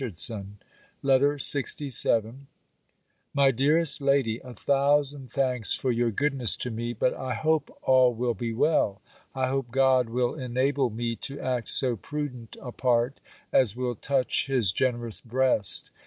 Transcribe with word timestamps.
DAVERS 0.01 0.31
LETTER 1.03 1.35
LXVII 1.35 2.47
MY 3.35 3.51
DEAREST 3.51 4.01
LADY, 4.01 4.39
A 4.39 4.51
thousand 4.55 5.29
thanks 5.29 5.75
for 5.75 5.91
your 5.91 6.09
goodness 6.09 6.57
to 6.57 6.71
me; 6.71 6.91
but 6.93 7.13
I 7.13 7.35
hope 7.35 7.77
all 7.83 8.11
will 8.15 8.33
be 8.33 8.51
well. 8.51 8.99
I 9.35 9.45
hope 9.49 9.69
God 9.69 10.09
will 10.09 10.33
enable 10.33 10.89
me 10.89 11.15
to 11.17 11.39
act 11.39 11.69
so 11.69 11.95
prudent 11.97 12.57
a 12.59 12.71
part, 12.71 13.21
as 13.53 13.75
will 13.75 13.93
touch 13.93 14.47
his 14.47 14.71
generous 14.71 15.21
breast. 15.21 15.91